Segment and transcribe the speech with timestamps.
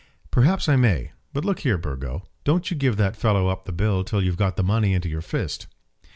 [0.31, 1.11] "Perhaps I may.
[1.31, 4.55] But look here, Burgo, don't you give that fellow up the bill till you've got
[4.55, 5.67] the money into your fist."